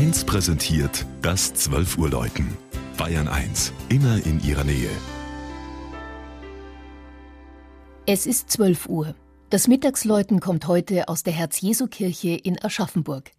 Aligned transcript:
1 0.00 0.24
präsentiert 0.24 1.04
das 1.20 1.52
12 1.52 1.98
Uhr 1.98 2.08
Läuten. 2.08 2.56
Bayern 2.96 3.28
1, 3.28 3.70
immer 3.90 4.16
in 4.24 4.42
ihrer 4.42 4.64
Nähe. 4.64 4.88
Es 8.06 8.26
ist 8.26 8.48
12 8.50 8.88
Uhr. 8.88 9.14
Das 9.50 9.68
Mittagsläuten 9.68 10.40
kommt 10.40 10.66
heute 10.66 11.06
aus 11.08 11.22
der 11.22 11.34
Herz-Jesu-Kirche 11.34 12.30
in 12.30 12.58
Aschaffenburg. 12.64 13.32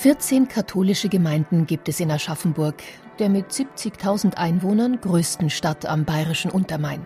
14 0.00 0.46
katholische 0.46 1.08
Gemeinden 1.08 1.66
gibt 1.66 1.88
es 1.88 1.98
in 1.98 2.12
Aschaffenburg, 2.12 2.76
der 3.18 3.28
mit 3.28 3.50
70.000 3.50 4.36
Einwohnern 4.36 5.00
größten 5.00 5.50
Stadt 5.50 5.86
am 5.86 6.04
bayerischen 6.04 6.52
Untermain. 6.52 7.04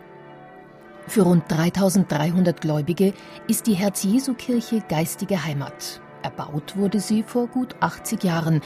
Für 1.06 1.22
rund 1.22 1.44
3300 1.48 2.60
Gläubige 2.60 3.14
ist 3.48 3.66
die 3.66 3.72
Herz-Jesu-Kirche 3.72 4.82
geistige 4.90 5.42
Heimat. 5.42 6.02
Erbaut 6.22 6.76
wurde 6.76 7.00
sie 7.00 7.22
vor 7.22 7.46
gut 7.46 7.76
80 7.80 8.24
Jahren, 8.24 8.60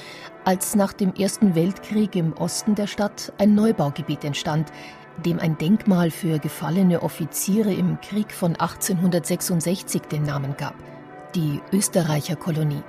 als 0.44 0.74
nach 0.74 0.92
dem 0.92 1.14
Ersten 1.14 1.54
Weltkrieg 1.54 2.16
im 2.16 2.32
Osten 2.32 2.74
der 2.74 2.88
Stadt 2.88 3.32
ein 3.38 3.54
Neubaugebiet 3.54 4.24
entstand, 4.24 4.72
dem 5.24 5.38
ein 5.38 5.56
Denkmal 5.56 6.10
für 6.10 6.40
gefallene 6.40 7.04
Offiziere 7.04 7.72
im 7.72 8.00
Krieg 8.00 8.32
von 8.32 8.56
1866 8.56 10.02
den 10.10 10.24
Namen 10.24 10.56
gab, 10.56 10.74
die 11.36 11.60
Österreicher 11.72 12.34
Kolonie. 12.34 12.82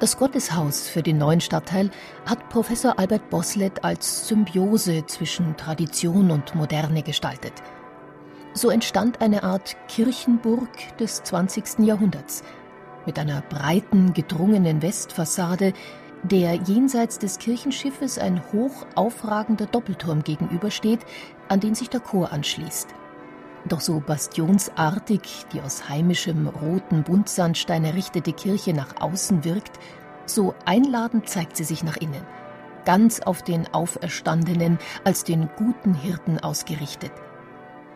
Das 0.00 0.16
Gotteshaus 0.16 0.88
für 0.88 1.02
den 1.02 1.18
neuen 1.18 1.42
Stadtteil 1.42 1.90
hat 2.24 2.48
Professor 2.48 2.98
Albert 2.98 3.28
Boslett 3.28 3.84
als 3.84 4.26
Symbiose 4.28 5.04
zwischen 5.04 5.58
Tradition 5.58 6.30
und 6.30 6.54
Moderne 6.54 7.02
gestaltet. 7.02 7.52
So 8.54 8.70
entstand 8.70 9.20
eine 9.20 9.42
Art 9.42 9.76
Kirchenburg 9.88 10.70
des 10.98 11.22
20. 11.22 11.80
Jahrhunderts 11.80 12.42
mit 13.04 13.18
einer 13.18 13.42
breiten, 13.42 14.14
gedrungenen 14.14 14.80
Westfassade, 14.80 15.74
der 16.22 16.54
jenseits 16.54 17.18
des 17.18 17.38
Kirchenschiffes 17.38 18.18
ein 18.18 18.42
hoch 18.54 18.86
aufragender 18.94 19.66
Doppelturm 19.66 20.24
gegenübersteht, 20.24 21.00
an 21.48 21.60
den 21.60 21.74
sich 21.74 21.90
der 21.90 22.00
Chor 22.00 22.32
anschließt. 22.32 22.88
Doch 23.68 23.80
so 23.80 24.00
bastionsartig 24.00 25.46
die 25.52 25.60
aus 25.60 25.88
heimischem 25.88 26.46
roten 26.46 27.02
Buntsandstein 27.02 27.84
errichtete 27.84 28.32
Kirche 28.32 28.72
nach 28.72 29.00
außen 29.00 29.44
wirkt, 29.44 29.78
so 30.26 30.54
einladend 30.64 31.28
zeigt 31.28 31.56
sie 31.56 31.64
sich 31.64 31.82
nach 31.82 31.96
innen. 31.96 32.26
Ganz 32.84 33.20
auf 33.20 33.42
den 33.42 33.72
Auferstandenen 33.74 34.78
als 35.04 35.24
den 35.24 35.50
guten 35.56 35.94
Hirten 35.94 36.38
ausgerichtet. 36.38 37.12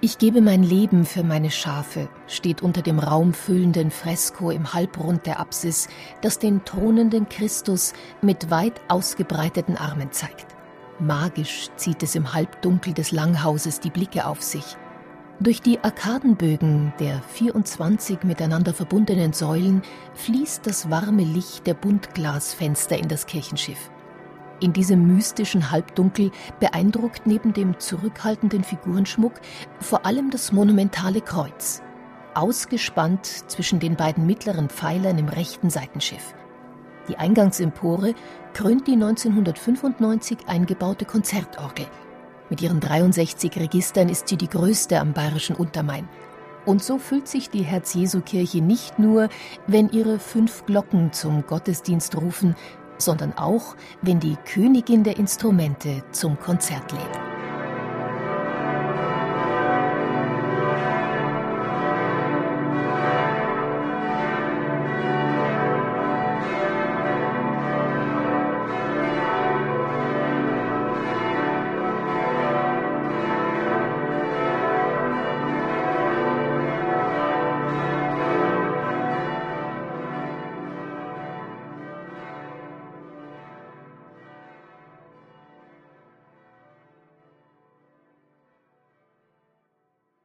Ich 0.02 0.18
gebe 0.18 0.42
mein 0.42 0.62
Leben 0.62 1.06
für 1.06 1.24
meine 1.24 1.50
Schafe, 1.50 2.10
steht 2.26 2.60
unter 2.60 2.82
dem 2.82 2.98
raumfüllenden 2.98 3.90
Fresko 3.90 4.50
im 4.50 4.74
Halbrund 4.74 5.24
der 5.24 5.40
Apsis, 5.40 5.88
das 6.20 6.38
den 6.38 6.62
thronenden 6.66 7.26
Christus 7.30 7.94
mit 8.20 8.50
weit 8.50 8.82
ausgebreiteten 8.88 9.78
Armen 9.78 10.12
zeigt. 10.12 10.54
Magisch 10.98 11.70
zieht 11.76 12.02
es 12.02 12.14
im 12.16 12.34
Halbdunkel 12.34 12.92
des 12.92 13.12
Langhauses 13.12 13.80
die 13.80 13.88
Blicke 13.88 14.26
auf 14.26 14.42
sich. 14.42 14.76
Durch 15.40 15.60
die 15.60 15.82
Arkadenbögen 15.82 16.92
der 17.00 17.20
24 17.20 18.22
miteinander 18.22 18.72
verbundenen 18.72 19.32
Säulen 19.32 19.82
fließt 20.14 20.64
das 20.64 20.90
warme 20.90 21.24
Licht 21.24 21.66
der 21.66 21.74
Buntglasfenster 21.74 22.96
in 22.96 23.08
das 23.08 23.26
Kirchenschiff. 23.26 23.90
In 24.60 24.72
diesem 24.72 25.08
mystischen 25.08 25.72
Halbdunkel 25.72 26.30
beeindruckt 26.60 27.26
neben 27.26 27.52
dem 27.52 27.80
zurückhaltenden 27.80 28.62
Figurenschmuck 28.62 29.32
vor 29.80 30.06
allem 30.06 30.30
das 30.30 30.52
monumentale 30.52 31.20
Kreuz, 31.20 31.82
ausgespannt 32.34 33.26
zwischen 33.26 33.80
den 33.80 33.96
beiden 33.96 34.26
mittleren 34.26 34.68
Pfeilern 34.68 35.18
im 35.18 35.28
rechten 35.28 35.68
Seitenschiff. 35.68 36.32
Die 37.08 37.18
Eingangsempore 37.18 38.14
krönt 38.52 38.86
die 38.86 38.92
1995 38.92 40.38
eingebaute 40.46 41.04
Konzertorgel– 41.04 41.86
mit 42.50 42.62
ihren 42.62 42.80
63 42.80 43.56
Registern 43.56 44.08
ist 44.08 44.28
sie 44.28 44.36
die 44.36 44.48
größte 44.48 45.00
am 45.00 45.12
bayerischen 45.12 45.56
Untermain. 45.56 46.08
Und 46.66 46.82
so 46.82 46.98
füllt 46.98 47.28
sich 47.28 47.50
die 47.50 47.62
Herz-Jesu-Kirche 47.62 48.62
nicht 48.62 48.98
nur, 48.98 49.28
wenn 49.66 49.90
ihre 49.90 50.18
fünf 50.18 50.64
Glocken 50.64 51.12
zum 51.12 51.46
Gottesdienst 51.46 52.16
rufen, 52.16 52.56
sondern 52.98 53.36
auch, 53.36 53.76
wenn 54.02 54.20
die 54.20 54.36
Königin 54.46 55.04
der 55.04 55.18
Instrumente 55.18 56.02
zum 56.12 56.38
Konzert 56.38 56.92
lädt. 56.92 57.33